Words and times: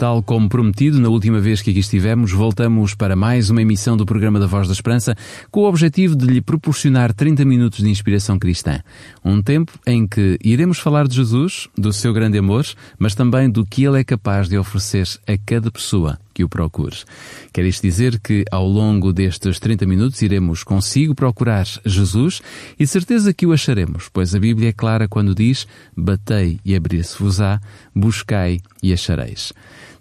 Tal 0.00 0.22
como 0.22 0.48
prometido 0.48 0.98
na 0.98 1.10
última 1.10 1.40
vez 1.40 1.60
que 1.60 1.68
aqui 1.68 1.80
estivemos, 1.80 2.32
voltamos 2.32 2.94
para 2.94 3.14
mais 3.14 3.50
uma 3.50 3.60
emissão 3.60 3.98
do 3.98 4.06
programa 4.06 4.40
da 4.40 4.46
Voz 4.46 4.66
da 4.66 4.72
Esperança 4.72 5.14
com 5.50 5.60
o 5.60 5.68
objetivo 5.68 6.16
de 6.16 6.24
lhe 6.24 6.40
proporcionar 6.40 7.12
30 7.12 7.44
minutos 7.44 7.80
de 7.80 7.90
inspiração 7.90 8.38
cristã. 8.38 8.80
Um 9.22 9.42
tempo 9.42 9.78
em 9.86 10.08
que 10.08 10.38
iremos 10.42 10.78
falar 10.78 11.06
de 11.06 11.16
Jesus, 11.16 11.68
do 11.76 11.92
seu 11.92 12.14
grande 12.14 12.38
amor, 12.38 12.64
mas 12.98 13.14
também 13.14 13.50
do 13.50 13.66
que 13.66 13.84
ele 13.84 14.00
é 14.00 14.02
capaz 14.02 14.48
de 14.48 14.56
oferecer 14.56 15.06
a 15.26 15.36
cada 15.36 15.70
pessoa 15.70 16.18
que 16.32 16.42
o 16.42 16.48
procure. 16.48 16.96
Quer 17.52 17.66
isto 17.66 17.82
dizer 17.82 18.18
que 18.20 18.46
ao 18.50 18.66
longo 18.66 19.12
destes 19.12 19.58
30 19.58 19.84
minutos 19.84 20.22
iremos 20.22 20.64
consigo 20.64 21.14
procurar 21.14 21.66
Jesus 21.84 22.40
e 22.78 22.86
certeza 22.86 23.34
que 23.34 23.44
o 23.44 23.52
acharemos, 23.52 24.08
pois 24.10 24.34
a 24.34 24.38
Bíblia 24.38 24.70
é 24.70 24.72
clara 24.72 25.06
quando 25.06 25.34
diz: 25.34 25.66
Batei 25.94 26.58
e 26.64 26.74
abrir-se-vos-á, 26.74 27.60
buscai 27.94 28.60
e 28.82 28.94
achareis. 28.94 29.52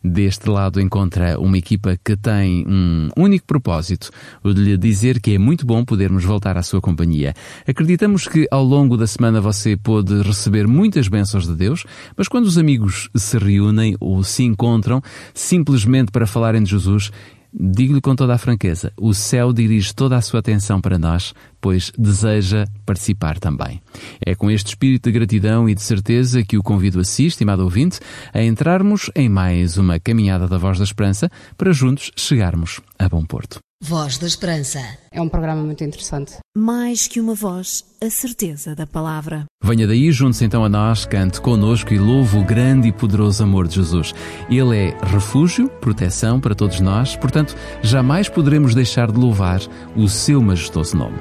Deste 0.04 0.50
lado 0.50 0.80
encontra 0.80 1.38
uma 1.40 1.58
equipa 1.58 1.98
que 2.04 2.16
tem 2.16 2.66
um 2.68 3.10
único 3.18 3.46
propósito, 3.46 4.10
o 4.42 4.54
de 4.54 4.62
lhe 4.62 4.78
dizer 4.78 5.20
que 5.20 5.36
é 5.36 5.38
muito 5.38 5.66
bom 5.66 5.84
podermos 5.84 6.24
voltar 6.24 6.58
à 6.58 6.64
sua 6.64 6.80
companhia. 6.80 7.34
Acreditamos 7.68 8.28
que 8.28 8.48
ao 8.50 8.64
longo 8.64 8.96
da 8.96 9.06
semana 9.06 9.42
você 9.42 9.76
pôde 9.76 10.22
receber 10.22 10.68
muitas 10.68 11.08
bênçãos 11.08 11.46
de 11.46 11.54
Deus, 11.54 11.86
mas 12.16 12.28
quando 12.30 12.46
os 12.46 12.58
amigos 12.58 13.10
se 13.16 13.38
reúnem 13.38 13.96
ou 14.00 14.24
se 14.24 14.44
encontram 14.44 15.02
simplesmente 15.34 16.12
para 16.12 16.26
falarem 16.26 16.64
de 16.64 16.72
Jesus, 16.72 17.12
Digo-lhe 17.54 18.02
com 18.02 18.16
toda 18.16 18.36
a 18.36 18.38
franqueza, 18.38 18.94
o 18.96 19.14
céu 19.14 19.52
dirige 19.52 19.94
toda 19.94 20.16
a 20.16 20.22
sua 20.22 20.40
atenção 20.40 20.80
para 20.80 21.00
nós, 21.00 21.34
pois 21.60 21.92
deseja 21.98 22.66
participar 22.86 23.40
também. 23.40 23.82
É 24.24 24.36
com 24.36 24.52
este 24.52 24.68
espírito 24.68 25.06
de 25.06 25.12
gratidão 25.12 25.68
e 25.68 25.74
de 25.74 25.82
certeza 25.82 26.44
que 26.44 26.58
o 26.58 26.64
convido 26.64 27.00
a 27.00 27.04
si, 27.04 27.26
estimado 27.26 27.64
ouvinte, 27.64 28.00
a 28.34 28.44
entrarmos 28.44 29.10
em 29.16 29.28
mais 29.28 29.78
uma 29.78 30.00
caminhada 30.00 30.48
da 30.48 30.58
Voz 30.58 30.78
da 30.78 30.84
Esperança 30.84 31.30
para 31.58 31.74
juntos 31.74 32.12
chegarmos 32.16 32.82
a 32.98 33.10
Bom 33.10 33.26
Porto. 33.26 33.60
Voz 33.82 34.18
da 34.18 34.28
Esperança. 34.28 34.82
É 35.10 35.22
um 35.22 35.30
programa 35.30 35.64
muito 35.64 35.86
interessante. 35.86 36.34
Mais 36.56 37.08
que 37.08 37.22
uma 37.22 37.34
voz, 37.34 37.86
a 38.04 38.10
certeza 38.10 38.76
da 38.76 38.86
palavra. 38.86 39.46
Venha 39.64 39.88
daí, 39.88 40.12
junte-se 40.12 40.44
então 40.44 40.66
a 40.66 40.70
nós, 40.70 41.06
cante 41.06 41.40
conosco 41.40 41.94
e 41.94 41.98
louve 41.98 42.38
o 42.38 42.44
grande 42.44 42.90
e 42.90 42.92
poderoso 42.92 43.42
amor 43.42 43.70
de 43.70 43.76
Jesus. 43.76 44.14
Ele 44.50 44.78
é 44.78 44.98
refúgio, 45.02 45.70
proteção 45.80 46.42
para 46.42 46.54
todos 46.54 46.82
nós, 46.82 47.16
portanto, 47.16 47.56
jamais 47.82 48.28
poderemos 48.28 48.76
deixar 48.76 49.10
de 49.14 49.18
louvar 49.18 49.62
o 49.96 50.10
seu 50.10 50.42
majestoso 50.42 50.98
nome. 50.98 51.18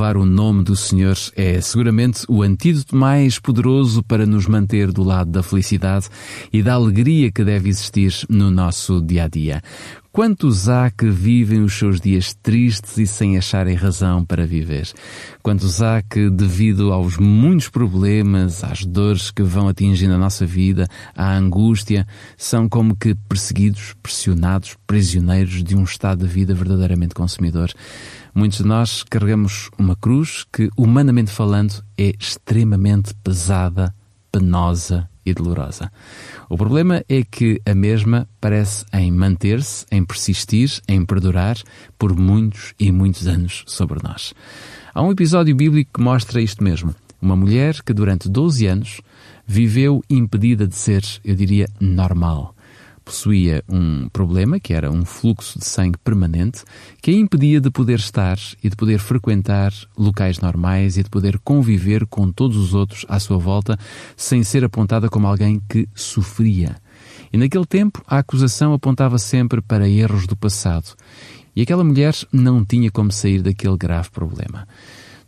Louvar 0.00 0.16
o 0.16 0.24
nome 0.24 0.64
do 0.64 0.74
Senhor 0.74 1.14
é 1.36 1.60
seguramente 1.60 2.24
o 2.26 2.42
antídoto 2.42 2.96
mais 2.96 3.38
poderoso 3.38 4.02
para 4.02 4.24
nos 4.24 4.46
manter 4.46 4.90
do 4.90 5.02
lado 5.02 5.30
da 5.30 5.42
felicidade 5.42 6.08
e 6.50 6.62
da 6.62 6.72
alegria 6.72 7.30
que 7.30 7.44
deve 7.44 7.68
existir 7.68 8.10
no 8.26 8.50
nosso 8.50 9.02
dia 9.02 9.24
a 9.24 9.28
dia. 9.28 9.62
Quantos 10.10 10.70
há 10.70 10.90
que 10.90 11.08
vivem 11.08 11.62
os 11.62 11.74
seus 11.74 12.00
dias 12.00 12.34
tristes 12.42 12.96
e 12.96 13.06
sem 13.06 13.36
acharem 13.36 13.76
razão 13.76 14.24
para 14.24 14.46
viver? 14.46 14.88
Quantos 15.42 15.82
há 15.82 16.02
que, 16.02 16.30
devido 16.30 16.92
aos 16.92 17.18
muitos 17.18 17.68
problemas, 17.68 18.64
às 18.64 18.84
dores 18.84 19.30
que 19.30 19.42
vão 19.42 19.68
atingindo 19.68 20.14
a 20.14 20.18
nossa 20.18 20.44
vida, 20.44 20.88
à 21.14 21.36
angústia, 21.36 22.06
são 22.36 22.68
como 22.68 22.96
que 22.96 23.14
perseguidos, 23.28 23.94
pressionados, 24.02 24.76
prisioneiros 24.84 25.62
de 25.62 25.76
um 25.76 25.84
estado 25.84 26.26
de 26.26 26.32
vida 26.32 26.54
verdadeiramente 26.54 27.14
consumidor? 27.14 27.70
Muitos 28.34 28.58
de 28.58 28.64
nós 28.64 29.02
carregamos 29.02 29.70
uma 29.76 29.96
cruz 29.96 30.46
que, 30.52 30.70
humanamente 30.76 31.30
falando, 31.30 31.82
é 31.98 32.12
extremamente 32.18 33.14
pesada 33.24 33.94
penosa 34.30 35.08
e 35.26 35.34
dolorosa. 35.34 35.90
O 36.48 36.56
problema 36.56 37.04
é 37.08 37.22
que 37.24 37.60
a 37.66 37.74
mesma 37.74 38.28
parece 38.40 38.84
em 38.92 39.10
manter-se, 39.10 39.84
em 39.90 40.04
persistir, 40.04 40.80
em 40.88 41.04
perdurar 41.04 41.56
por 41.98 42.16
muitos 42.16 42.72
e 42.78 42.92
muitos 42.92 43.26
anos 43.26 43.64
sobre 43.66 44.00
nós. 44.02 44.32
Há 44.94 45.02
um 45.02 45.10
episódio 45.10 45.54
bíblico 45.54 45.92
que 45.94 46.00
mostra 46.00 46.40
isto 46.40 46.62
mesmo. 46.62 46.94
Uma 47.20 47.36
mulher 47.36 47.82
que 47.82 47.92
durante 47.92 48.28
12 48.28 48.66
anos 48.66 49.00
viveu 49.46 50.02
impedida 50.08 50.66
de 50.66 50.76
ser, 50.76 51.02
eu 51.24 51.34
diria, 51.34 51.68
normal 51.80 52.54
possuía 53.10 53.64
um 53.68 54.08
problema, 54.08 54.60
que 54.60 54.72
era 54.72 54.88
um 54.88 55.04
fluxo 55.04 55.58
de 55.58 55.64
sangue 55.64 55.98
permanente, 55.98 56.62
que 57.02 57.10
a 57.10 57.14
impedia 57.14 57.60
de 57.60 57.68
poder 57.68 57.98
estar 57.98 58.38
e 58.62 58.68
de 58.70 58.76
poder 58.76 59.00
frequentar 59.00 59.72
locais 59.98 60.38
normais 60.38 60.96
e 60.96 61.02
de 61.02 61.10
poder 61.10 61.36
conviver 61.40 62.06
com 62.06 62.30
todos 62.30 62.56
os 62.56 62.72
outros 62.72 63.04
à 63.08 63.18
sua 63.18 63.36
volta, 63.36 63.76
sem 64.16 64.44
ser 64.44 64.64
apontada 64.64 65.08
como 65.08 65.26
alguém 65.26 65.60
que 65.68 65.88
sofria. 65.92 66.76
E 67.32 67.36
naquele 67.36 67.66
tempo 67.66 68.00
a 68.06 68.18
acusação 68.18 68.72
apontava 68.72 69.18
sempre 69.18 69.60
para 69.60 69.88
erros 69.88 70.28
do 70.28 70.36
passado. 70.36 70.94
E 71.54 71.62
aquela 71.62 71.82
mulher 71.82 72.14
não 72.32 72.64
tinha 72.64 72.92
como 72.92 73.10
sair 73.10 73.42
daquele 73.42 73.76
grave 73.76 74.08
problema. 74.10 74.68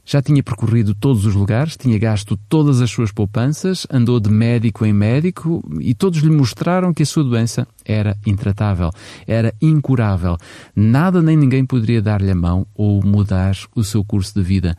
Já 0.05 0.21
tinha 0.21 0.43
percorrido 0.43 0.95
todos 0.95 1.25
os 1.25 1.35
lugares, 1.35 1.77
tinha 1.77 1.97
gasto 1.99 2.37
todas 2.49 2.81
as 2.81 2.91
suas 2.91 3.13
poupanças, 3.13 3.87
andou 3.91 4.19
de 4.19 4.29
médico 4.29 4.85
em 4.85 4.93
médico 4.93 5.63
e 5.81 5.95
todos 5.95 6.21
lhe 6.21 6.31
mostraram 6.31 6.93
que 6.93 7.05
a 7.05 7.07
sua 7.07 7.23
doença 7.23 7.67
era 7.85 8.17
intratável, 8.27 8.91
era 9.27 9.55
incurável. 9.63 10.37
Nada 10.75 11.23
nem 11.23 11.37
ninguém 11.37 11.65
poderia 11.65 12.03
dar-lhe 12.03 12.31
a 12.31 12.35
mão 12.35 12.67
ou 12.75 13.03
mudar 13.05 13.57
o 13.77 13.85
seu 13.85 14.05
curso 14.05 14.35
de 14.35 14.43
vida. 14.43 14.77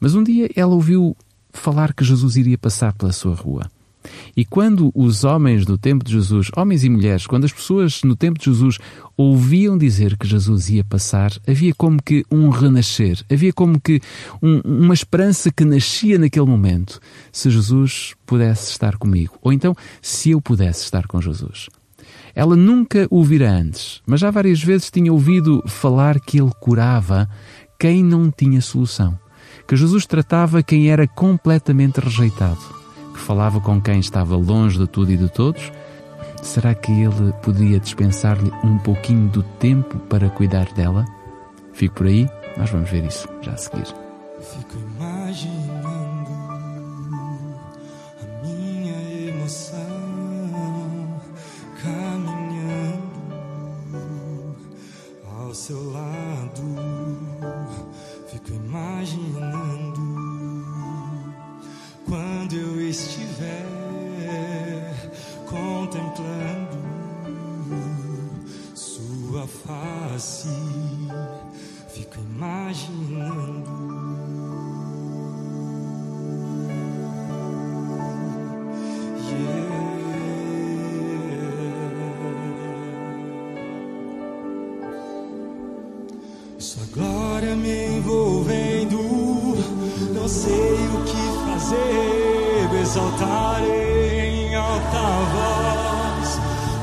Mas 0.00 0.14
um 0.14 0.22
dia 0.22 0.50
ela 0.56 0.74
ouviu 0.74 1.16
falar 1.52 1.94
que 1.94 2.04
Jesus 2.04 2.36
iria 2.36 2.58
passar 2.58 2.92
pela 2.92 3.12
sua 3.12 3.34
rua. 3.34 3.70
E 4.36 4.44
quando 4.44 4.90
os 4.94 5.24
homens 5.24 5.64
do 5.64 5.78
tempo 5.78 6.04
de 6.04 6.12
Jesus, 6.12 6.50
homens 6.56 6.84
e 6.84 6.88
mulheres, 6.88 7.26
quando 7.26 7.44
as 7.44 7.52
pessoas 7.52 8.02
no 8.02 8.16
tempo 8.16 8.38
de 8.38 8.46
Jesus 8.46 8.78
ouviam 9.16 9.78
dizer 9.78 10.16
que 10.16 10.26
Jesus 10.26 10.68
ia 10.68 10.84
passar, 10.84 11.32
havia 11.46 11.74
como 11.74 12.02
que 12.02 12.24
um 12.30 12.50
renascer, 12.50 13.24
havia 13.30 13.52
como 13.52 13.80
que 13.80 14.00
um, 14.42 14.60
uma 14.60 14.94
esperança 14.94 15.50
que 15.50 15.64
nascia 15.64 16.18
naquele 16.18 16.46
momento. 16.46 17.00
Se 17.32 17.50
Jesus 17.50 18.14
pudesse 18.26 18.70
estar 18.70 18.96
comigo, 18.96 19.38
ou 19.40 19.52
então 19.52 19.74
se 20.02 20.30
eu 20.30 20.40
pudesse 20.40 20.84
estar 20.84 21.06
com 21.06 21.20
Jesus. 21.20 21.68
Ela 22.34 22.54
nunca 22.54 23.06
o 23.10 23.24
vira 23.24 23.50
antes, 23.50 24.02
mas 24.06 24.20
já 24.20 24.30
várias 24.30 24.62
vezes 24.62 24.90
tinha 24.90 25.10
ouvido 25.10 25.62
falar 25.66 26.20
que 26.20 26.38
ele 26.38 26.52
curava 26.60 27.28
quem 27.78 28.04
não 28.04 28.30
tinha 28.30 28.60
solução, 28.60 29.18
que 29.66 29.74
Jesus 29.74 30.04
tratava 30.04 30.62
quem 30.62 30.90
era 30.90 31.08
completamente 31.08 31.98
rejeitado 31.98 32.85
falava 33.26 33.60
com 33.60 33.80
quem 33.80 33.98
estava 33.98 34.36
longe 34.36 34.78
de 34.78 34.86
tudo 34.86 35.10
e 35.10 35.16
de 35.16 35.28
todos? 35.28 35.72
Será 36.42 36.72
que 36.76 36.92
ele 36.92 37.32
podia 37.42 37.80
dispensar-lhe 37.80 38.52
um 38.62 38.78
pouquinho 38.78 39.28
do 39.28 39.42
tempo 39.42 39.98
para 39.98 40.30
cuidar 40.30 40.72
dela? 40.74 41.04
Fico 41.72 41.96
por 41.96 42.06
aí, 42.06 42.30
nós 42.56 42.70
vamos 42.70 42.88
ver 42.88 43.04
isso 43.04 43.28
já 43.42 43.52
a 43.52 43.56
seguir. 43.56 43.92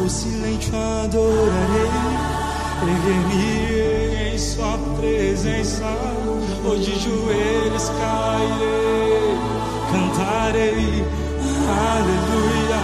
O 0.04 0.10
silêncio 0.10 0.76
adorarei, 0.76 1.90
erguer-me 2.82 4.34
em 4.34 4.38
sua 4.38 4.78
presença, 5.00 5.86
ou 6.66 6.76
de 6.78 7.00
joelhos 7.00 7.90
cairei, 7.90 9.38
cantarei, 9.92 11.06
aleluia. 11.70 12.82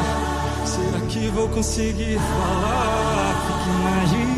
Será 0.66 1.06
que 1.08 1.28
vou 1.30 1.50
conseguir 1.50 2.18
falar? 2.20 3.36
Fico 3.48 3.70
imaginando. 3.80 4.29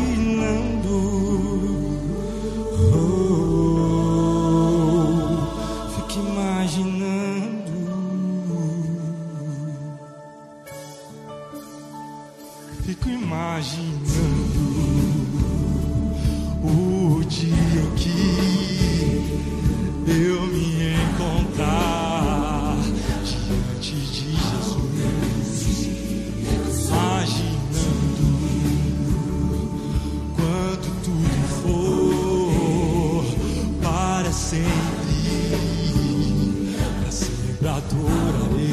Adorarei. 37.76 38.72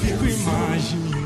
Fico 0.00 0.24
imaginando. 0.24 1.17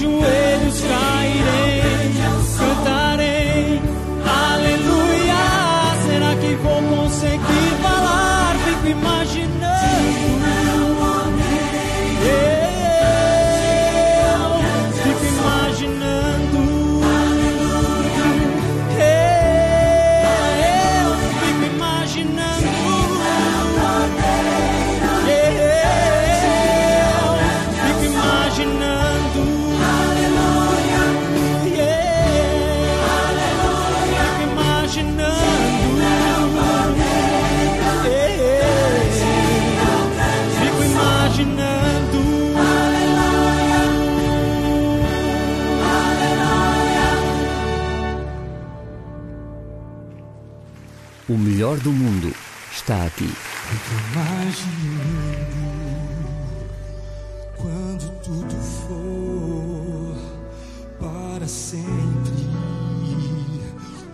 Joelhos 0.00 0.80
cairei, 0.80 1.93
melhor 51.74 51.78
do 51.80 51.92
mundo 51.92 52.32
está 52.72 53.04
aqui. 53.04 53.32
Imaginando 54.12 55.54
quando 57.56 58.10
tudo 58.22 58.54
for 58.60 60.16
para 61.00 61.46
sempre, 61.46 62.48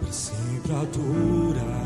para 0.00 0.12
sempre 0.12 0.72
adorarei. 0.72 1.79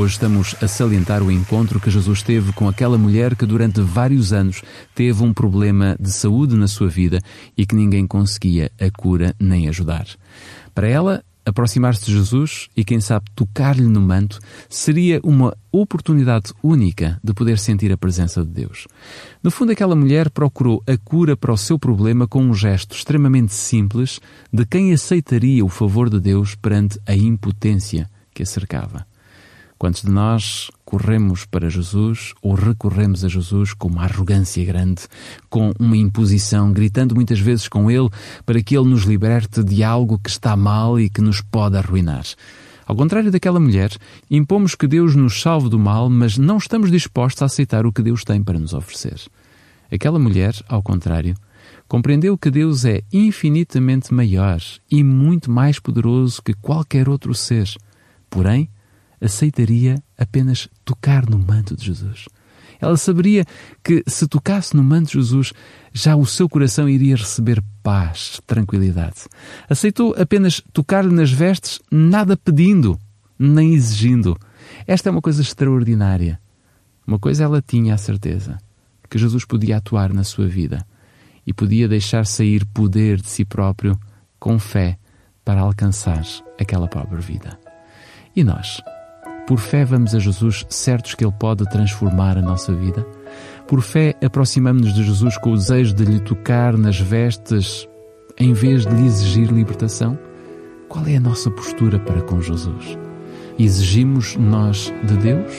Hoje 0.00 0.14
estamos 0.14 0.56
a 0.62 0.66
salientar 0.66 1.22
o 1.22 1.30
encontro 1.30 1.78
que 1.78 1.90
Jesus 1.90 2.22
teve 2.22 2.54
com 2.54 2.66
aquela 2.66 2.96
mulher 2.96 3.36
que 3.36 3.44
durante 3.44 3.82
vários 3.82 4.32
anos 4.32 4.62
teve 4.94 5.22
um 5.22 5.30
problema 5.30 5.94
de 6.00 6.10
saúde 6.10 6.56
na 6.56 6.66
sua 6.68 6.88
vida 6.88 7.20
e 7.54 7.66
que 7.66 7.74
ninguém 7.74 8.06
conseguia 8.06 8.72
a 8.80 8.90
cura 8.90 9.36
nem 9.38 9.68
ajudar. 9.68 10.06
Para 10.74 10.88
ela, 10.88 11.22
aproximar-se 11.44 12.06
de 12.06 12.14
Jesus 12.14 12.68
e, 12.74 12.82
quem 12.82 12.98
sabe, 12.98 13.26
tocar-lhe 13.34 13.84
no 13.84 14.00
manto 14.00 14.38
seria 14.70 15.20
uma 15.22 15.54
oportunidade 15.70 16.54
única 16.62 17.20
de 17.22 17.34
poder 17.34 17.58
sentir 17.58 17.92
a 17.92 17.98
presença 17.98 18.42
de 18.42 18.48
Deus. 18.48 18.88
No 19.42 19.50
fundo, 19.50 19.72
aquela 19.72 19.94
mulher 19.94 20.30
procurou 20.30 20.82
a 20.86 20.96
cura 20.96 21.36
para 21.36 21.52
o 21.52 21.58
seu 21.58 21.78
problema 21.78 22.26
com 22.26 22.42
um 22.42 22.54
gesto 22.54 22.96
extremamente 22.96 23.52
simples 23.52 24.18
de 24.50 24.64
quem 24.64 24.94
aceitaria 24.94 25.62
o 25.62 25.68
favor 25.68 26.08
de 26.08 26.18
Deus 26.18 26.54
perante 26.54 26.98
a 27.06 27.14
impotência 27.14 28.08
que 28.32 28.42
a 28.42 28.46
cercava. 28.46 29.09
Quantos 29.80 30.02
de 30.02 30.10
nós 30.10 30.70
corremos 30.84 31.46
para 31.46 31.70
Jesus 31.70 32.34
ou 32.42 32.52
recorremos 32.52 33.24
a 33.24 33.28
Jesus 33.28 33.72
com 33.72 33.88
uma 33.88 34.02
arrogância 34.02 34.62
grande, 34.62 35.04
com 35.48 35.72
uma 35.78 35.96
imposição, 35.96 36.70
gritando 36.70 37.14
muitas 37.14 37.40
vezes 37.40 37.66
com 37.66 37.90
Ele 37.90 38.10
para 38.44 38.62
que 38.62 38.76
Ele 38.76 38.90
nos 38.90 39.04
liberte 39.04 39.64
de 39.64 39.82
algo 39.82 40.18
que 40.18 40.28
está 40.28 40.54
mal 40.54 41.00
e 41.00 41.08
que 41.08 41.22
nos 41.22 41.40
pode 41.40 41.78
arruinar? 41.78 42.24
Ao 42.86 42.94
contrário 42.94 43.32
daquela 43.32 43.58
mulher, 43.58 43.90
impomos 44.30 44.74
que 44.74 44.86
Deus 44.86 45.16
nos 45.16 45.40
salve 45.40 45.70
do 45.70 45.78
mal, 45.78 46.10
mas 46.10 46.36
não 46.36 46.58
estamos 46.58 46.90
dispostos 46.90 47.40
a 47.40 47.46
aceitar 47.46 47.86
o 47.86 47.92
que 47.92 48.02
Deus 48.02 48.22
tem 48.22 48.44
para 48.44 48.58
nos 48.58 48.74
oferecer. 48.74 49.18
Aquela 49.90 50.18
mulher, 50.18 50.54
ao 50.68 50.82
contrário, 50.82 51.34
compreendeu 51.88 52.36
que 52.36 52.50
Deus 52.50 52.84
é 52.84 53.00
infinitamente 53.10 54.12
maior 54.12 54.60
e 54.90 55.02
muito 55.02 55.50
mais 55.50 55.78
poderoso 55.78 56.42
que 56.42 56.52
qualquer 56.52 57.08
outro 57.08 57.34
ser. 57.34 57.66
Porém, 58.28 58.68
aceitaria 59.20 60.02
apenas 60.16 60.68
tocar 60.84 61.28
no 61.28 61.38
manto 61.38 61.76
de 61.76 61.84
Jesus. 61.84 62.26
Ela 62.80 62.96
saberia 62.96 63.44
que 63.84 64.02
se 64.06 64.26
tocasse 64.26 64.74
no 64.74 64.82
manto 64.82 65.08
de 65.08 65.12
Jesus, 65.14 65.52
já 65.92 66.16
o 66.16 66.24
seu 66.24 66.48
coração 66.48 66.88
iria 66.88 67.16
receber 67.16 67.62
paz, 67.82 68.40
tranquilidade. 68.46 69.26
Aceitou 69.68 70.14
apenas 70.16 70.62
tocar-lhe 70.72 71.12
nas 71.12 71.30
vestes, 71.30 71.78
nada 71.90 72.36
pedindo, 72.36 72.98
nem 73.38 73.74
exigindo. 73.74 74.36
Esta 74.86 75.10
é 75.10 75.12
uma 75.12 75.20
coisa 75.20 75.42
extraordinária. 75.42 76.40
Uma 77.06 77.18
coisa 77.18 77.44
ela 77.44 77.60
tinha 77.60 77.94
a 77.94 77.98
certeza: 77.98 78.58
que 79.10 79.18
Jesus 79.18 79.44
podia 79.44 79.76
atuar 79.76 80.12
na 80.12 80.24
sua 80.24 80.46
vida 80.46 80.86
e 81.46 81.52
podia 81.52 81.88
deixar 81.88 82.24
sair 82.24 82.64
poder 82.66 83.20
de 83.20 83.28
si 83.28 83.44
próprio 83.44 83.98
com 84.38 84.58
fé 84.58 84.98
para 85.44 85.60
alcançar 85.60 86.22
aquela 86.58 86.86
pobre 86.86 87.20
vida. 87.20 87.58
E 88.34 88.44
nós? 88.44 88.80
Por 89.50 89.58
fé 89.58 89.84
vamos 89.84 90.14
a 90.14 90.20
Jesus 90.20 90.64
certos 90.68 91.16
que 91.16 91.24
Ele 91.24 91.34
pode 91.36 91.68
transformar 91.68 92.38
a 92.38 92.40
nossa 92.40 92.72
vida? 92.72 93.04
Por 93.66 93.82
fé 93.82 94.14
aproximamos-nos 94.24 94.94
de 94.94 95.02
Jesus 95.02 95.36
com 95.38 95.50
o 95.50 95.56
desejo 95.56 95.92
de 95.92 96.04
lhe 96.04 96.20
tocar 96.20 96.78
nas 96.78 97.00
vestes 97.00 97.88
em 98.38 98.52
vez 98.52 98.86
de 98.86 98.94
lhe 98.94 99.06
exigir 99.06 99.50
libertação? 99.50 100.16
Qual 100.88 101.04
é 101.04 101.16
a 101.16 101.20
nossa 101.20 101.50
postura 101.50 101.98
para 101.98 102.22
com 102.22 102.40
Jesus? 102.40 102.96
Exigimos 103.58 104.36
nós 104.36 104.94
de 105.02 105.16
Deus 105.16 105.52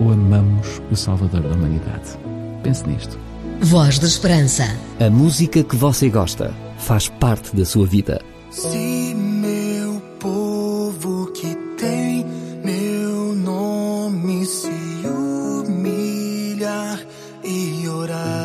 ou 0.00 0.10
amamos 0.10 0.80
o 0.90 0.96
Salvador 0.96 1.42
da 1.42 1.54
humanidade? 1.54 2.18
Pense 2.62 2.88
nisto. 2.88 3.18
Voz 3.60 3.98
da 3.98 4.06
Esperança. 4.06 4.64
A 4.98 5.10
música 5.10 5.62
que 5.62 5.76
você 5.76 6.08
gosta 6.08 6.50
faz 6.78 7.08
parte 7.08 7.54
da 7.54 7.66
sua 7.66 7.86
vida. 7.86 8.22
Se 8.50 9.07
e 18.06 18.37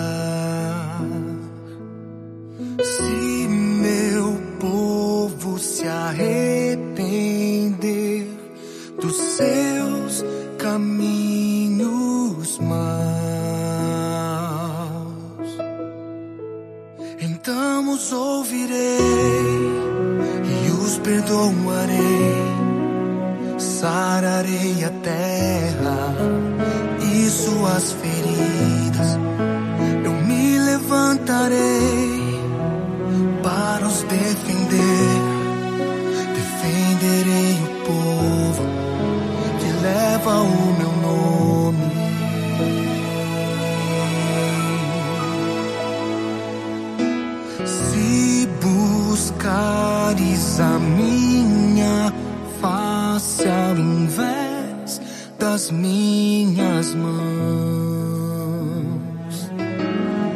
face 53.24 53.48
ao 53.48 53.78
invés 53.78 55.00
das 55.40 55.72
minhas 55.72 56.94
mãos, 56.94 57.14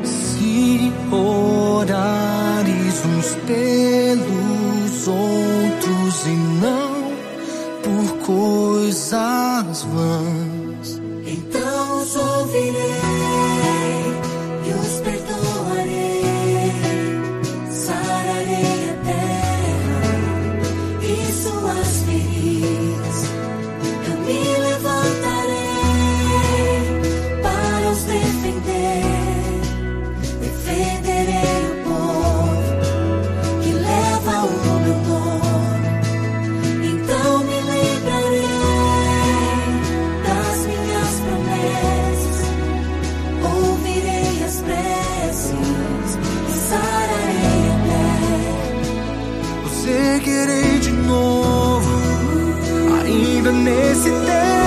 se 0.04 0.94
orares 1.12 3.06
uns 3.06 3.36
pelos 3.46 5.08
outros 5.08 6.26
e 6.26 6.36
não 6.62 7.12
por 7.84 8.18
coisas 8.26 9.84
vãs, 9.84 10.37
eu 49.88 50.14
seguirei 50.16 50.80
de 50.80 50.92
novo, 50.92 51.90
ainda 53.02 53.52
nesse 53.52 54.10
tempo, 54.10 54.67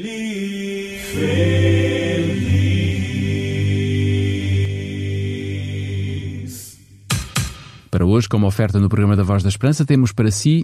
Para 7.91 8.05
hoje, 8.05 8.29
como 8.29 8.47
oferta 8.47 8.79
no 8.79 8.87
programa 8.87 9.17
da 9.17 9.23
Voz 9.23 9.43
da 9.43 9.49
Esperança, 9.49 9.85
temos 9.85 10.13
para 10.13 10.31
si 10.31 10.63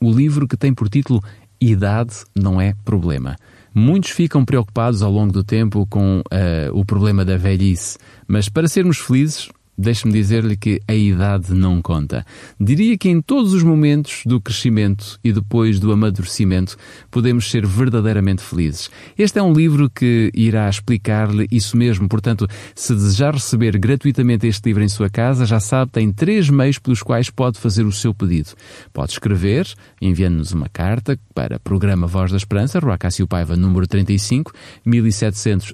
o 0.00 0.10
livro 0.10 0.48
que 0.48 0.56
tem 0.56 0.72
por 0.72 0.88
título 0.88 1.22
Idade 1.60 2.24
não 2.34 2.58
é 2.58 2.74
problema. 2.82 3.36
Muitos 3.74 4.10
ficam 4.10 4.42
preocupados 4.42 5.02
ao 5.02 5.12
longo 5.12 5.32
do 5.32 5.44
tempo 5.44 5.86
com 5.86 6.20
uh, 6.20 6.72
o 6.72 6.82
problema 6.82 7.26
da 7.26 7.36
velhice, 7.36 7.98
mas 8.26 8.48
para 8.48 8.66
sermos 8.66 8.96
felizes, 8.96 9.50
Deixe-me 9.76 10.12
dizer-lhe 10.12 10.54
que 10.54 10.80
a 10.86 10.94
idade 10.94 11.54
não 11.54 11.80
conta. 11.80 12.26
Diria 12.60 12.96
que 12.98 13.08
em 13.08 13.22
todos 13.22 13.54
os 13.54 13.62
momentos 13.62 14.22
do 14.26 14.40
crescimento 14.40 15.18
e 15.24 15.32
depois 15.32 15.80
do 15.80 15.90
amadurecimento 15.90 16.76
podemos 17.10 17.50
ser 17.50 17.66
verdadeiramente 17.66 18.42
felizes. 18.42 18.90
Este 19.16 19.38
é 19.38 19.42
um 19.42 19.52
livro 19.52 19.88
que 19.88 20.30
irá 20.34 20.68
explicar-lhe 20.68 21.48
isso 21.50 21.76
mesmo. 21.76 22.06
Portanto, 22.06 22.46
se 22.74 22.94
desejar 22.94 23.32
receber 23.32 23.78
gratuitamente 23.78 24.46
este 24.46 24.66
livro 24.66 24.82
em 24.82 24.88
sua 24.88 25.08
casa, 25.08 25.46
já 25.46 25.58
sabe, 25.58 25.90
tem 25.90 26.12
três 26.12 26.50
meios 26.50 26.78
pelos 26.78 27.02
quais 27.02 27.30
pode 27.30 27.58
fazer 27.58 27.84
o 27.84 27.92
seu 27.92 28.12
pedido. 28.12 28.50
Pode 28.92 29.12
escrever, 29.12 29.66
enviando-nos 30.00 30.52
uma 30.52 30.68
carta 30.68 31.18
para 31.34 31.58
Programa 31.58 32.06
Voz 32.06 32.30
da 32.30 32.36
Esperança, 32.36 32.78
Rua 32.78 32.98
Cássio 32.98 33.26
Paiva, 33.26 33.56
número 33.56 33.86
35, 33.86 34.52
1700 34.84 35.72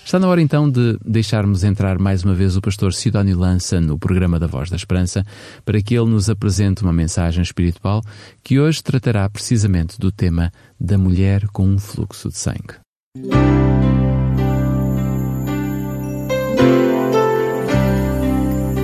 Está 0.05 0.19
na 0.19 0.29
hora 0.29 0.43
então 0.43 0.71
de 0.71 0.99
deixarmos 1.03 1.64
entrar 1.64 1.99
mais 1.99 2.23
uma 2.23 2.35
vez 2.35 2.57
o 2.57 2.61
pastor 2.61 2.93
Sidónio 2.93 3.38
Lança 3.38 3.81
no 3.81 3.99
programa 3.99 4.38
da 4.38 4.47
Voz 4.47 4.69
da 4.69 4.77
Esperança 4.77 5.25
para 5.64 5.81
que 5.81 5.95
ele 5.97 6.11
nos 6.11 6.29
apresente 6.29 6.83
uma 6.83 6.93
mensagem 6.93 7.43
espiritual 7.43 8.03
que 8.43 8.61
hoje 8.61 8.83
tratará 8.83 9.29
precisamente 9.31 9.99
do 9.99 10.12
tema 10.12 10.53
da 10.79 10.99
mulher 10.99 11.49
com 11.49 11.67
um 11.67 11.79
fluxo 11.79 12.29
de 12.29 12.37
sangue. 12.37 12.75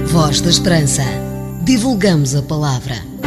Voz 0.07 0.41
da 0.41 0.49
Esperança. 0.49 1.03
Divulgamos 1.63 2.35
a 2.35 2.43
palavra. 2.43 3.20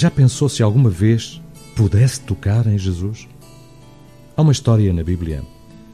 Já 0.00 0.10
pensou 0.10 0.48
se 0.48 0.62
alguma 0.62 0.88
vez 0.88 1.42
pudesse 1.76 2.22
tocar 2.22 2.66
em 2.66 2.78
Jesus? 2.78 3.28
Há 4.34 4.40
uma 4.40 4.50
história 4.50 4.90
na 4.94 5.04
Bíblia 5.04 5.42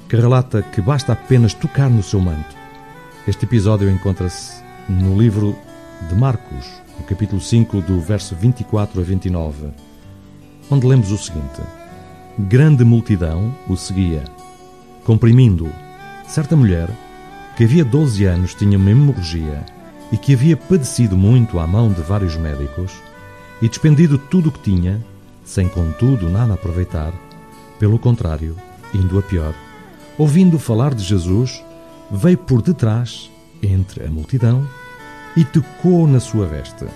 que 0.09 0.15
relata 0.15 0.63
que 0.63 0.81
basta 0.81 1.13
apenas 1.13 1.53
tocar 1.55 1.91
no 1.91 2.05
seu 2.05 2.21
manto. 2.21 2.55
Este 3.27 3.47
episódio 3.47 3.91
encontra-se 3.91 4.63
no 4.89 5.21
livro 5.21 5.57
de 6.09 6.15
Marcos, 6.15 6.69
no 6.97 7.05
capítulo 7.05 7.41
5, 7.41 7.81
do 7.81 8.01
verso 8.01 8.37
24 8.37 9.01
a 9.01 9.03
29, 9.03 9.71
onde 10.71 10.87
lemos 10.87 11.11
o 11.11 11.19
seguinte: 11.19 11.61
Grande 12.39 12.85
multidão 12.85 13.53
o 13.69 13.77
seguia, 13.77 14.23
comprimindo-o. 15.03 15.73
Certa 16.29 16.55
mulher, 16.55 16.89
que 17.57 17.65
havia 17.65 17.85
12 17.85 18.25
anos 18.25 18.55
tinha 18.55 18.79
uma 18.79 18.89
hemorragia 18.93 19.67
e 20.13 20.17
que 20.17 20.33
havia 20.33 20.57
padecido 20.57 21.17
muito 21.17 21.59
à 21.59 21.67
mão 21.67 21.91
de 21.93 22.03
vários 22.03 22.37
médicos, 22.37 22.93
e 23.61 23.69
despendido 23.69 24.19
tudo 24.19 24.49
o 24.49 24.53
que 24.53 24.61
tinha, 24.61 25.05
sem 25.45 25.69
contudo 25.69 26.29
nada 26.29 26.55
aproveitar, 26.55 27.13
pelo 27.79 27.99
contrário, 27.99 28.57
indo 28.93 29.19
a 29.19 29.23
pior, 29.23 29.55
ouvindo 30.19 30.59
falar 30.59 30.95
de 30.95 31.03
Jesus, 31.03 31.63
veio 32.11 32.39
por 32.39 32.63
detrás, 32.63 33.31
entre 33.63 34.05
a 34.05 34.11
multidão, 34.11 34.67
e 35.37 35.45
tocou 35.45 36.07
na 36.07 36.21
sua 36.21 36.47
veste. 36.47 36.87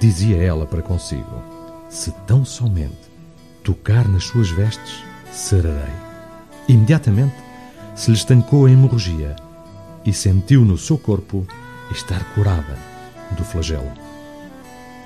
Dizia 0.00 0.36
ela 0.36 0.66
para 0.66 0.82
consigo: 0.82 1.42
Se 1.88 2.12
tão 2.26 2.44
somente 2.44 3.08
tocar 3.64 4.06
nas 4.06 4.24
suas 4.24 4.50
vestes, 4.50 5.02
sararei. 5.32 5.94
Imediatamente 6.68 7.34
se 7.94 8.10
lhe 8.10 8.16
estancou 8.16 8.66
a 8.66 8.70
hemorragia 8.70 9.34
e 10.04 10.12
sentiu 10.12 10.64
no 10.64 10.78
seu 10.78 10.96
corpo 10.98 11.46
estar 11.90 12.22
curada 12.34 12.78
do 13.36 13.44
flagelo. 13.44 14.07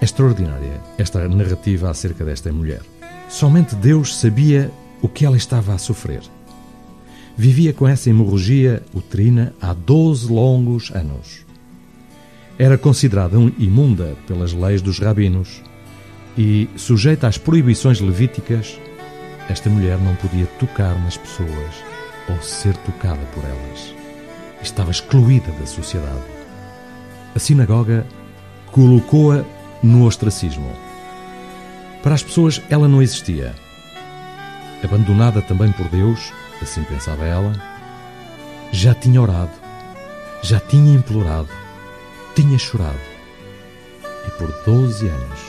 É 0.03 0.05
extraordinária 0.05 0.81
esta 0.99 1.29
narrativa 1.29 1.89
acerca 1.89 2.25
desta 2.25 2.53
mulher. 2.53 2.81
Somente 3.29 3.77
Deus 3.77 4.17
sabia 4.17 4.69
o 5.01 5.09
que 5.09 5.25
ela 5.25 5.37
estava 5.37 5.73
a 5.73 5.79
sofrer. 5.79 6.23
Vivia 7.37 7.73
com 7.73 7.87
essa 7.87 8.11
hemorragia 8.11 8.83
uterina 8.93 9.55
há 9.63 9.73
12 9.73 10.27
longos 10.27 10.91
anos. 10.93 11.47
Era 12.59 12.77
considerada 12.77 13.37
imunda 13.57 14.17
pelas 14.27 14.53
leis 14.53 14.83
dos 14.83 14.99
rabinos 14.99 15.63
e, 16.37 16.69
sujeita 16.77 17.29
às 17.29 17.39
proibições 17.39 18.01
levíticas, 18.01 18.81
esta 19.49 19.71
mulher 19.71 19.99
não 19.99 20.17
podia 20.17 20.47
tocar 20.59 21.01
nas 21.05 21.17
pessoas 21.17 21.77
ou 22.29 22.43
ser 22.43 22.77
tocada 22.79 23.25
por 23.33 23.45
elas. 23.45 23.95
Estava 24.61 24.91
excluída 24.91 25.53
da 25.61 25.67
sociedade. 25.67 26.25
A 27.37 27.39
sinagoga 27.39 28.05
colocou-a 28.73 29.45
no 29.83 30.07
ostracismo. 30.07 30.71
Para 32.03 32.15
as 32.15 32.23
pessoas, 32.23 32.61
ela 32.69 32.89
não 32.89 33.03
existia. 33.03 33.55
Abandonada 34.83 35.41
também 35.41 35.71
por 35.73 35.89
Deus, 35.89 36.33
assim 36.61 36.83
pensava 36.85 37.25
ela, 37.25 37.53
já 38.73 38.95
tinha 38.95 39.21
orado, 39.21 39.53
já 40.43 40.59
tinha 40.59 40.95
implorado, 40.95 41.49
tinha 42.35 42.59
chorado. 42.59 42.99
E 44.27 44.31
por 44.33 44.51
doze 44.65 45.07
anos, 45.07 45.41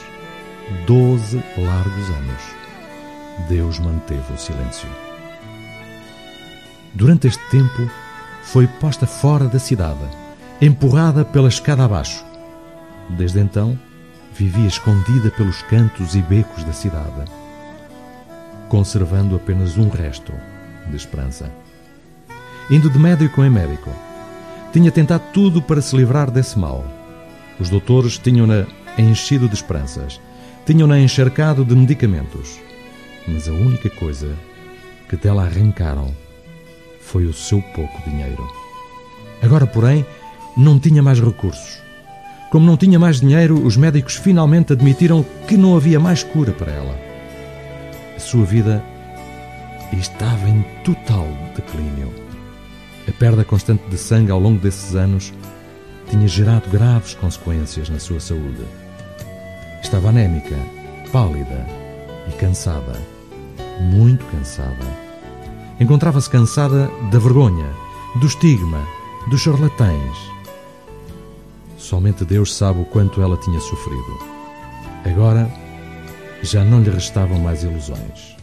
doze 0.86 1.44
largos 1.58 2.10
anos, 2.10 2.42
Deus 3.50 3.80
manteve 3.80 4.34
o 4.34 4.38
silêncio. 4.38 4.88
Durante 6.94 7.28
este 7.28 7.44
tempo, 7.50 7.90
foi 8.44 8.68
posta 8.68 9.08
fora 9.08 9.46
da 9.46 9.58
cidade, 9.58 10.06
empurrada 10.62 11.26
pela 11.26 11.48
escada 11.48 11.86
abaixo. 11.86 12.24
Desde 13.10 13.40
então, 13.40 13.80
vivia 14.36 14.68
escondida 14.68 15.30
pelos 15.30 15.62
cantos 15.64 16.16
e 16.16 16.22
becos 16.22 16.64
da 16.64 16.74
cidade, 16.74 17.30
conservando 18.68 19.36
apenas 19.36 19.78
um 19.78 19.90
resto 19.90 20.34
de 20.90 20.96
esperança. 20.96 21.52
Indo 22.70 22.90
de 22.90 22.98
médico 22.98 23.44
em 23.44 23.50
médico, 23.50 23.92
tinha 24.72 24.92
tentado 24.92 25.24
tudo 25.32 25.62
para 25.62 25.82
se 25.82 25.96
livrar 25.96 26.32
desse 26.32 26.58
mal. 26.58 26.84
Os 27.60 27.70
doutores 27.70 28.18
tinham-na 28.18 28.66
enchido 28.98 29.48
de 29.48 29.54
esperanças, 29.54 30.20
tinham-na 30.66 31.00
encharcado 31.00 31.64
de 31.64 31.76
medicamentos, 31.76 32.60
mas 33.28 33.48
a 33.48 33.52
única 33.52 33.90
coisa 33.92 34.36
que 35.08 35.16
dela 35.16 35.44
arrancaram 35.44 36.12
foi 37.00 37.26
o 37.26 37.34
seu 37.34 37.62
pouco 37.62 38.10
dinheiro. 38.10 38.52
Agora, 39.44 39.68
porém, 39.68 40.04
não 40.58 40.80
tinha 40.80 41.04
mais 41.04 41.20
recursos. 41.20 41.83
Como 42.54 42.68
não 42.68 42.78
tinha 42.78 43.00
mais 43.00 43.20
dinheiro, 43.20 43.66
os 43.66 43.76
médicos 43.76 44.16
finalmente 44.16 44.74
admitiram 44.74 45.26
que 45.48 45.58
não 45.58 45.76
havia 45.76 46.00
mais 46.00 46.22
cura 46.22 46.52
para 46.52 46.72
ela. 46.72 46.96
A 48.16 48.20
sua 48.20 48.46
vida 48.46 48.84
estava 49.92 50.48
em 50.48 50.64
total 50.84 51.28
declínio. 51.56 52.14
A 53.08 53.12
perda 53.14 53.44
constante 53.44 53.82
de 53.90 53.98
sangue 53.98 54.30
ao 54.30 54.40
longo 54.40 54.60
desses 54.60 54.94
anos 54.94 55.34
tinha 56.12 56.28
gerado 56.28 56.70
graves 56.70 57.16
consequências 57.16 57.90
na 57.90 57.98
sua 57.98 58.20
saúde. 58.20 58.62
Estava 59.82 60.10
anémica, 60.10 60.56
pálida 61.12 61.66
e 62.30 62.34
cansada, 62.34 63.02
muito 63.82 64.24
cansada. 64.26 64.86
Encontrava-se 65.80 66.30
cansada 66.30 66.88
da 67.12 67.18
vergonha, 67.18 67.72
do 68.20 68.28
estigma, 68.28 68.86
dos 69.28 69.42
charlatães. 69.42 70.33
Somente 71.84 72.24
Deus 72.24 72.56
sabe 72.56 72.80
o 72.80 72.86
quanto 72.86 73.22
ela 73.22 73.36
tinha 73.36 73.60
sofrido. 73.60 74.18
Agora 75.04 75.52
já 76.42 76.64
não 76.64 76.82
lhe 76.82 76.90
restavam 76.90 77.38
mais 77.40 77.62
ilusões. 77.62 78.38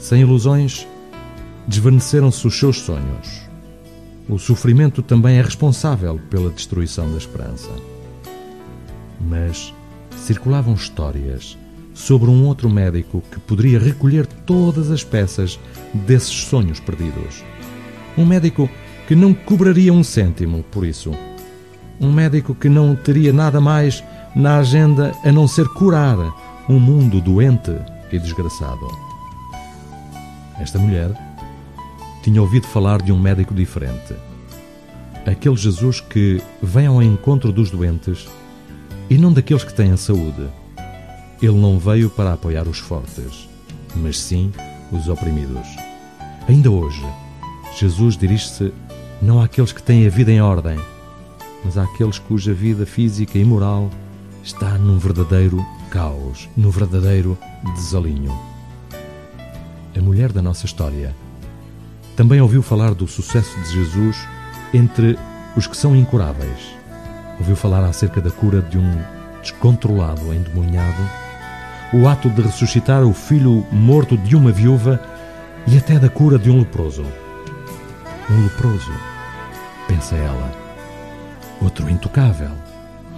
Sem 0.00 0.22
ilusões, 0.22 0.84
desvaneceram-se 1.68 2.44
os 2.44 2.58
seus 2.58 2.80
sonhos. 2.80 3.42
O 4.28 4.40
sofrimento 4.40 5.04
também 5.04 5.36
é 5.36 5.42
responsável 5.42 6.20
pela 6.28 6.50
destruição 6.50 7.08
da 7.12 7.16
esperança. 7.16 7.70
Mas 9.20 9.72
circulavam 10.16 10.74
histórias 10.74 11.56
sobre 11.94 12.28
um 12.28 12.44
outro 12.44 12.68
médico 12.68 13.22
que 13.30 13.38
poderia 13.38 13.78
recolher 13.78 14.26
todas 14.26 14.90
as 14.90 15.04
peças 15.04 15.60
desses 15.94 16.42
sonhos 16.42 16.80
perdidos. 16.80 17.44
Um 18.18 18.26
médico 18.26 18.68
que 19.06 19.14
não 19.14 19.32
cobraria 19.32 19.92
um 19.92 20.02
cêntimo 20.02 20.64
por 20.72 20.84
isso. 20.84 21.12
Um 22.00 22.12
médico 22.12 22.54
que 22.54 22.68
não 22.68 22.94
teria 22.94 23.32
nada 23.32 23.60
mais 23.60 24.02
na 24.34 24.58
agenda 24.58 25.12
a 25.24 25.30
não 25.30 25.46
ser 25.46 25.68
curar 25.68 26.16
um 26.68 26.78
mundo 26.78 27.20
doente 27.20 27.72
e 28.10 28.18
desgraçado. 28.18 28.86
Esta 30.58 30.78
mulher 30.78 31.10
tinha 32.22 32.40
ouvido 32.40 32.66
falar 32.66 33.02
de 33.02 33.12
um 33.12 33.18
médico 33.18 33.54
diferente. 33.54 34.14
Aquele 35.26 35.56
Jesus 35.56 36.00
que 36.00 36.42
vem 36.62 36.86
ao 36.86 37.02
encontro 37.02 37.52
dos 37.52 37.70
doentes 37.70 38.26
e 39.08 39.18
não 39.18 39.32
daqueles 39.32 39.64
que 39.64 39.74
têm 39.74 39.96
saúde. 39.96 40.48
Ele 41.42 41.58
não 41.58 41.78
veio 41.78 42.08
para 42.08 42.32
apoiar 42.32 42.66
os 42.66 42.78
fortes, 42.78 43.48
mas 43.96 44.18
sim 44.18 44.52
os 44.90 45.08
oprimidos. 45.08 45.66
Ainda 46.48 46.70
hoje, 46.70 47.04
Jesus 47.78 48.16
dirige-se 48.16 48.72
não 49.20 49.42
àqueles 49.42 49.72
que 49.72 49.82
têm 49.82 50.06
a 50.06 50.10
vida 50.10 50.30
em 50.30 50.40
ordem, 50.40 50.78
mas 51.64 51.78
àqueles 51.78 52.18
cuja 52.18 52.52
vida 52.52 52.84
física 52.84 53.38
e 53.38 53.44
moral 53.44 53.90
está 54.42 54.76
num 54.78 54.98
verdadeiro 54.98 55.64
caos, 55.90 56.48
num 56.56 56.70
verdadeiro 56.70 57.38
desalinho. 57.74 58.36
A 59.96 60.00
mulher 60.00 60.32
da 60.32 60.42
nossa 60.42 60.66
história 60.66 61.14
também 62.16 62.40
ouviu 62.40 62.62
falar 62.62 62.94
do 62.94 63.08
sucesso 63.08 63.58
de 63.62 63.72
Jesus 63.72 64.16
entre 64.72 65.18
os 65.56 65.66
que 65.66 65.76
são 65.76 65.96
incuráveis. 65.96 66.74
Ouviu 67.38 67.56
falar 67.56 67.84
acerca 67.84 68.20
da 68.20 68.30
cura 68.30 68.60
de 68.60 68.78
um 68.78 69.02
descontrolado 69.40 70.32
endemoniado, 70.32 71.02
o 71.92 72.08
ato 72.08 72.28
de 72.28 72.42
ressuscitar 72.42 73.02
o 73.02 73.12
filho 73.12 73.64
morto 73.70 74.16
de 74.16 74.36
uma 74.36 74.52
viúva 74.52 75.00
e 75.66 75.76
até 75.76 75.98
da 75.98 76.08
cura 76.08 76.38
de 76.38 76.50
um 76.50 76.58
leproso. 76.58 77.04
Um 78.30 78.42
leproso, 78.44 78.90
pensa 79.86 80.16
ela. 80.16 80.63
Outro 81.64 81.88
intocável. 81.88 82.50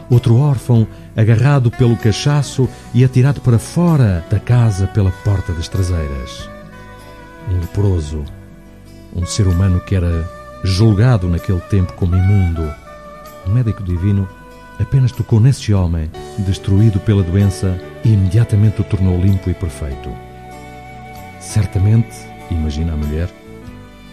Outro 0.09 0.39
órfão 0.39 0.87
agarrado 1.17 1.69
pelo 1.69 1.97
cachaço 1.97 2.69
e 2.95 3.05
atirado 3.05 3.41
para 3.41 3.59
fora 3.59 4.25
da 4.31 4.39
casa 4.39 4.87
pela 4.87 5.11
porta 5.11 5.53
das 5.53 5.67
traseiras. 5.67 6.49
Um 7.51 7.59
leproso. 7.59 8.25
Um 9.15 9.27
ser 9.27 9.49
humano 9.49 9.81
que 9.81 9.97
era 9.97 10.31
julgado 10.63 11.29
naquele 11.29 11.61
tempo 11.63 11.93
como 11.95 12.17
imundo. 12.17 12.73
O 13.45 13.51
médico 13.51 13.83
divino 13.83 14.29
apenas 14.79 15.11
tocou 15.11 15.41
nesse 15.41 15.75
homem, 15.75 16.09
destruído 16.39 17.01
pela 17.01 17.25
doença, 17.25 17.81
e 18.05 18.13
imediatamente 18.13 18.81
o 18.81 18.85
tornou 18.85 19.21
limpo 19.21 19.51
e 19.51 19.55
perfeito. 19.55 20.09
Certamente, 21.41 22.15
imagina 22.51 22.93
a 22.93 22.97
mulher, 22.97 23.29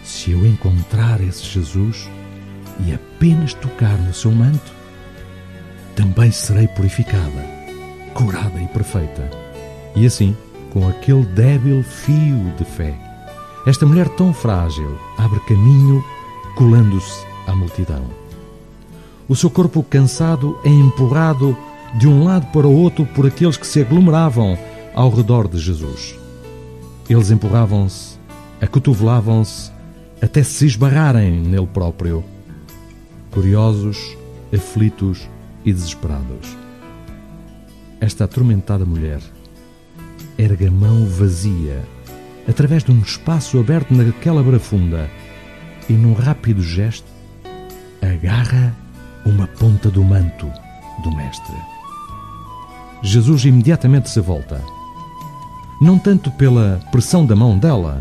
se 0.02 0.32
eu 0.32 0.44
encontrar 0.44 1.20
esse 1.20 1.44
Jesus 1.44 2.08
e 2.80 2.92
apenas 2.92 3.54
tocar 3.54 3.96
no 3.98 4.12
seu 4.12 4.32
manto, 4.32 4.72
também 5.94 6.30
serei 6.30 6.66
purificada, 6.68 7.44
curada 8.14 8.60
e 8.60 8.66
perfeita. 8.68 9.30
E 9.94 10.06
assim, 10.06 10.36
com 10.72 10.88
aquele 10.88 11.24
débil 11.26 11.82
fio 11.82 12.52
de 12.58 12.64
fé, 12.64 12.94
esta 13.66 13.86
mulher 13.86 14.08
tão 14.10 14.34
frágil 14.34 14.98
abre 15.16 15.40
caminho 15.40 16.04
colando-se 16.56 17.24
à 17.46 17.54
multidão. 17.54 18.04
O 19.28 19.34
seu 19.34 19.48
corpo 19.48 19.82
cansado 19.82 20.58
é 20.64 20.68
empurrado 20.68 21.56
de 21.98 22.06
um 22.08 22.24
lado 22.24 22.46
para 22.52 22.66
o 22.66 22.76
outro 22.76 23.06
por 23.06 23.26
aqueles 23.26 23.56
que 23.56 23.66
se 23.66 23.80
aglomeravam 23.80 24.58
ao 24.94 25.10
redor 25.10 25.48
de 25.48 25.58
Jesus. 25.58 26.14
Eles 27.08 27.30
empurravam-se, 27.30 28.18
acotovelavam-se, 28.60 29.72
até 30.20 30.42
se 30.42 30.66
esbarrarem 30.66 31.40
nele 31.40 31.66
próprio, 31.66 32.24
curiosos, 33.34 34.16
aflitos 34.54 35.28
e 35.64 35.72
desesperados. 35.72 36.56
Esta 38.00 38.24
atormentada 38.24 38.86
mulher 38.86 39.20
erga 40.38 40.68
a 40.68 40.70
mão 40.70 41.04
vazia 41.04 41.82
através 42.48 42.84
de 42.84 42.92
um 42.92 43.00
espaço 43.00 43.58
aberto 43.58 43.92
naquela 43.92 44.40
barafunda 44.40 45.10
e, 45.88 45.94
num 45.94 46.12
rápido 46.12 46.62
gesto, 46.62 47.06
agarra 48.00 48.72
uma 49.26 49.48
ponta 49.48 49.90
do 49.90 50.04
manto 50.04 50.48
do 51.02 51.16
Mestre. 51.16 51.56
Jesus 53.02 53.44
imediatamente 53.44 54.10
se 54.10 54.20
volta, 54.20 54.62
não 55.80 55.98
tanto 55.98 56.30
pela 56.30 56.80
pressão 56.92 57.26
da 57.26 57.34
mão 57.34 57.58
dela, 57.58 57.98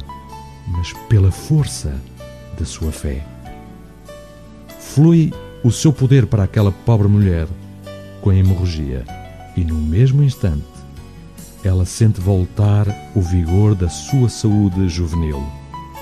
mas 0.68 0.94
pela 1.10 1.32
força 1.32 2.00
da 2.60 2.66
sua 2.66 2.92
fé. 2.92 3.33
Flui 4.94 5.34
o 5.64 5.72
seu 5.72 5.92
poder 5.92 6.28
para 6.28 6.44
aquela 6.44 6.72
pobre 6.72 7.08
mulher 7.08 7.48
com 8.22 8.30
a 8.30 8.36
hemorragia 8.36 9.04
e, 9.58 9.64
no 9.64 9.74
mesmo 9.74 10.22
instante, 10.22 10.68
ela 11.64 11.84
sente 11.84 12.22
voltar 12.22 12.86
o 13.16 13.22
vigor 13.22 13.74
da 13.74 13.90
sua 13.90 14.30
saúde 14.30 14.88
juvenil. 14.88 15.44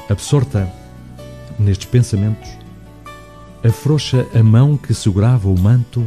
Absorta 0.10 0.70
nestes 1.58 1.86
pensamentos, 1.86 2.50
afrouxa 3.64 4.28
a 4.38 4.44
mão 4.44 4.76
que 4.76 4.94
segurava 4.94 5.48
o 5.48 5.58
manto 5.58 6.06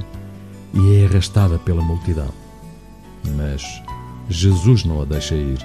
e 0.74 0.96
é 0.96 1.06
arrastada 1.06 1.58
pela 1.58 1.80
multidão. 1.80 2.28
Mas 3.34 3.82
Jesus 4.28 4.84
não 4.84 5.00
a 5.00 5.06
deixa 5.06 5.34
ir. 5.34 5.58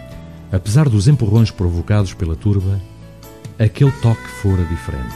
Apesar 0.53 0.87
dos 0.87 1.09
empurrões 1.09 1.51
provocados 1.51 2.13
pela 2.13 2.37
turba, 2.37 2.79
aquele 3.59 3.91
toque 3.91 4.25
fora 4.41 4.63
diferente. 4.63 5.15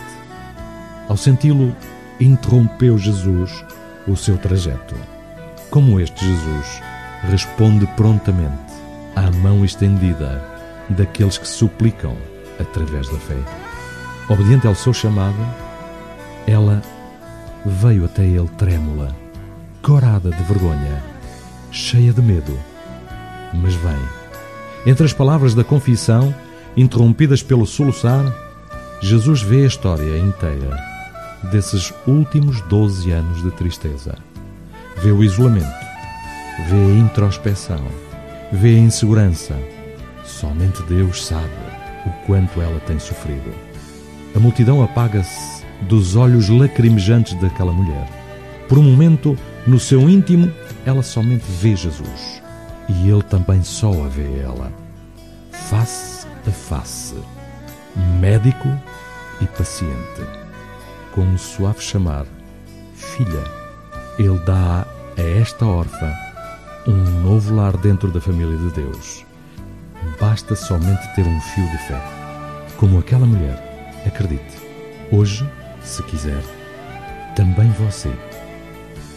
Ao 1.07 1.15
senti-lo, 1.15 1.73
interrompeu 2.19 2.97
Jesus 2.97 3.63
o 4.07 4.15
seu 4.15 4.37
trajeto. 4.37 4.95
Como 5.69 5.99
este 5.99 6.25
Jesus 6.25 6.81
responde 7.29 7.87
prontamente 7.95 8.73
à 9.15 9.31
mão 9.31 9.63
estendida 9.63 10.43
daqueles 10.89 11.37
que 11.37 11.47
suplicam 11.47 12.15
através 12.59 13.09
da 13.09 13.17
fé. 13.17 13.37
Obediente 14.29 14.67
ao 14.67 14.75
seu 14.75 14.93
chamado, 14.93 15.37
ela 16.45 16.81
veio 17.65 18.05
até 18.05 18.23
ele 18.23 18.49
trêmula, 18.57 19.15
corada 19.81 20.29
de 20.29 20.43
vergonha, 20.43 21.03
cheia 21.71 22.13
de 22.13 22.21
medo, 22.21 22.57
mas 23.53 23.73
vem. 23.75 23.97
Entre 24.85 25.05
as 25.05 25.13
palavras 25.13 25.53
da 25.55 25.63
confissão, 25.63 26.33
interrompidas 26.75 27.41
pelo 27.41 27.65
soluçar, 27.65 28.25
Jesus 29.01 29.41
vê 29.41 29.63
a 29.63 29.67
história 29.67 30.17
inteira 30.17 30.92
desses 31.51 31.93
últimos 32.07 32.61
12 32.61 33.11
anos 33.11 33.41
de 33.41 33.51
tristeza. 33.51 34.15
Vê 35.01 35.11
o 35.11 35.23
isolamento, 35.23 35.65
vê 36.69 36.75
a 36.75 36.97
introspeção, 36.97 37.81
vê 38.51 38.75
a 38.75 38.79
insegurança. 38.79 39.57
Somente 40.23 40.81
Deus 40.83 41.25
sabe 41.25 41.49
o 42.05 42.09
quanto 42.25 42.61
ela 42.61 42.79
tem 42.81 42.99
sofrido. 42.99 43.53
A 44.35 44.39
multidão 44.39 44.83
apaga-se 44.83 45.63
dos 45.81 46.15
olhos 46.15 46.49
lacrimejantes 46.49 47.33
daquela 47.35 47.71
mulher. 47.71 48.07
Por 48.67 48.77
um 48.77 48.83
momento, 48.83 49.37
no 49.67 49.79
seu 49.79 50.09
íntimo, 50.09 50.51
ela 50.85 51.03
somente 51.03 51.45
vê 51.47 51.75
Jesus. 51.75 52.41
E 52.89 53.09
ele 53.09 53.23
também 53.23 53.63
só 53.63 53.91
a 54.03 54.07
vê 54.07 54.39
ela. 54.39 54.71
Face 55.51 56.25
a 56.47 56.51
face. 56.51 57.15
Médico 58.19 58.69
e 59.41 59.45
paciente. 59.47 60.42
Com 61.13 61.21
um 61.21 61.37
suave 61.37 61.81
chamar, 61.81 62.25
filha, 62.95 63.43
ele 64.17 64.39
dá 64.39 64.85
a 65.17 65.21
esta 65.21 65.65
órfã 65.65 66.11
um 66.87 67.21
novo 67.21 67.55
lar 67.55 67.77
dentro 67.77 68.11
da 68.11 68.19
família 68.19 68.57
de 68.57 68.69
Deus. 68.71 69.25
Basta 70.19 70.55
somente 70.55 71.15
ter 71.15 71.25
um 71.25 71.41
fio 71.41 71.69
de 71.69 71.77
fé. 71.87 72.01
Como 72.77 72.99
aquela 72.99 73.25
mulher, 73.25 73.93
acredite. 74.05 74.57
Hoje, 75.11 75.47
se 75.83 76.01
quiser, 76.03 76.43
também 77.35 77.69
você 77.71 78.11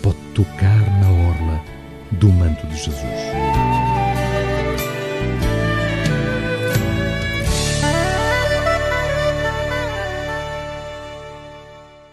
pode 0.03 0.19
tocar 0.35 0.79
na 1.01 1.11
orla 1.11 1.61
do 2.13 2.29
manto 2.29 2.67
de 2.67 2.77
Jesus. 2.77 3.66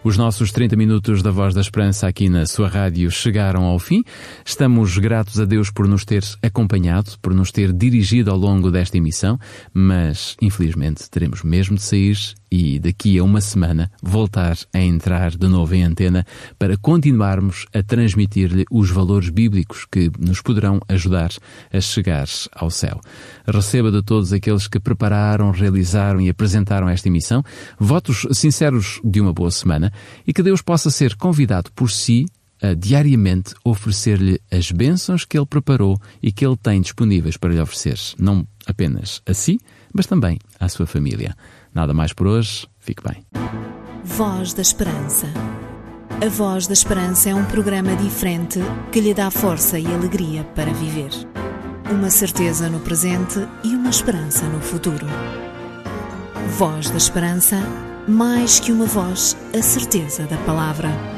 Os 0.04 0.18
nossos 0.18 0.52
30 0.52 0.76
minutos 0.76 1.22
da 1.22 1.30
Voz 1.30 1.54
da 1.54 1.62
Esperança 1.62 2.06
aqui 2.06 2.28
na 2.28 2.44
sua 2.44 2.68
rádio 2.68 3.10
chegaram 3.10 3.64
ao 3.64 3.78
fim. 3.78 4.04
Estamos 4.44 4.98
gratos 4.98 5.40
a 5.40 5.46
Deus 5.46 5.70
por 5.70 5.88
nos 5.88 6.04
ter 6.04 6.22
acompanhado, 6.42 7.12
por 7.22 7.32
nos 7.32 7.50
ter 7.50 7.72
dirigido 7.72 8.30
ao 8.30 8.36
longo 8.36 8.70
desta 8.70 8.98
emissão, 8.98 9.38
mas 9.72 10.36
infelizmente 10.42 11.08
teremos 11.08 11.42
mesmo 11.42 11.76
de 11.76 11.82
sair 11.82 12.18
e 12.52 12.78
daqui 12.78 13.18
a 13.18 13.24
uma 13.24 13.40
semana 13.40 13.90
voltar 14.00 14.56
a 14.72 14.78
entrar 14.78 15.32
de 15.32 15.48
novo 15.48 15.74
em 15.74 15.82
antena 15.82 16.24
para 16.56 16.76
continuarmos 16.76 17.66
a 17.74 17.82
transmitir-lhe 17.82 18.64
os 18.70 18.90
valores 18.90 19.28
bíblicos 19.28 19.86
que 19.90 20.08
nos 20.20 20.40
poderão 20.40 20.80
ajudar 20.88 21.30
a 21.72 21.80
chegar 21.80 22.28
ao 22.54 22.70
céu. 22.70 23.00
Receba 23.44 23.90
de 23.90 24.02
todos 24.02 24.32
aqueles 24.32 24.68
que 24.68 24.78
prepararam, 24.78 25.50
realizaram 25.50 26.20
e 26.20 26.28
apresentaram 26.28 26.88
esta 26.88 27.08
emissão 27.08 27.42
votos 27.76 28.24
sinceros 28.32 29.00
de 29.02 29.20
uma 29.20 29.32
boa 29.32 29.50
semana 29.50 29.92
e 30.26 30.32
que 30.32 30.42
Deus 30.42 30.62
possa 30.62 30.90
ser 30.90 31.16
convidado 31.16 31.70
por 31.72 31.90
si 31.90 32.26
a 32.62 32.72
diariamente 32.72 33.54
oferecer-lhe 33.64 34.40
as 34.50 34.70
bênçãos 34.70 35.24
que 35.24 35.36
Ele 35.36 35.46
preparou 35.46 36.00
e 36.22 36.32
que 36.32 36.46
Ele 36.46 36.56
tem 36.56 36.80
disponíveis 36.80 37.36
para 37.36 37.52
lhe 37.52 37.60
oferecer, 37.60 37.98
não 38.18 38.46
apenas 38.66 39.20
a 39.26 39.34
si, 39.34 39.60
mas 39.92 40.06
também 40.06 40.38
à 40.58 40.68
sua 40.68 40.86
família. 40.86 41.36
Nada 41.74 41.92
mais 41.92 42.12
por 42.12 42.26
hoje. 42.26 42.66
Fique 42.78 43.02
bem. 43.02 43.24
Voz 44.04 44.52
da 44.52 44.62
Esperança. 44.62 45.26
A 46.24 46.28
Voz 46.28 46.66
da 46.66 46.72
Esperança 46.72 47.30
é 47.30 47.34
um 47.34 47.44
programa 47.44 47.96
diferente 47.96 48.60
que 48.92 49.00
lhe 49.00 49.12
dá 49.12 49.30
força 49.30 49.78
e 49.78 49.86
alegria 49.86 50.44
para 50.44 50.72
viver. 50.72 51.10
Uma 51.90 52.10
certeza 52.10 52.68
no 52.68 52.80
presente 52.80 53.40
e 53.62 53.68
uma 53.74 53.90
esperança 53.90 54.46
no 54.48 54.60
futuro. 54.60 55.06
Voz 56.56 56.88
da 56.88 56.96
Esperança, 56.96 57.58
mais 58.06 58.60
que 58.60 58.72
uma 58.72 58.86
voz, 58.86 59.36
a 59.56 59.62
certeza 59.62 60.24
da 60.26 60.36
palavra. 60.38 61.13